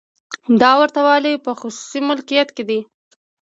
دا 0.61 0.71
ورته 0.81 0.99
والی 1.07 1.33
په 1.45 1.51
خصوصي 1.59 1.99
مالکیت 2.09 2.49
کې 2.55 2.63
دی. 2.69 2.79